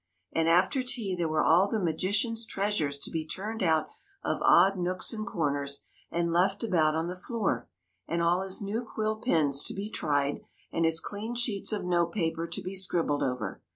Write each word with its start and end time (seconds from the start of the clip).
And 0.33 0.49
after 0.49 0.81
tea 0.81 1.15
there 1.15 1.29
were 1.29 1.43
all 1.43 1.67
the 1.69 1.79
magician's 1.79 2.43
treasures 2.43 2.97
to 2.97 3.11
be 3.11 3.23
turned 3.23 3.61
out 3.61 3.87
of 4.23 4.41
odd 4.41 4.75
nooks 4.75 5.13
and 5.13 5.27
corners 5.27 5.83
and 6.09 6.33
left 6.33 6.63
about 6.63 6.95
on 6.95 7.07
the 7.07 7.15
floor, 7.15 7.69
and 8.07 8.19
all 8.19 8.41
his 8.41 8.63
new 8.63 8.83
quill 8.83 9.17
pens 9.19 9.61
to 9.61 9.75
be 9.75 9.91
tried, 9.91 10.41
and 10.71 10.85
his 10.85 10.99
clean 10.99 11.35
sheets 11.35 11.71
of 11.71 11.85
note 11.85 12.13
paper 12.13 12.47
to 12.47 12.63
be 12.63 12.73
scribbled 12.73 13.21
over. 13.21 13.61